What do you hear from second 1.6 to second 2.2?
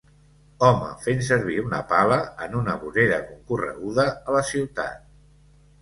una pala